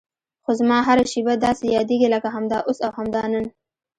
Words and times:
خو 0.43 0.51
زما 0.59 0.77
هره 0.87 1.03
شېبه 1.11 1.33
داسې 1.45 1.65
یادېږي 1.77 2.07
لکه 2.15 2.27
همدا 2.35 2.57
اوس 2.67 2.77
او 2.85 2.91
همدا 2.97 3.23
نن. 3.31 3.45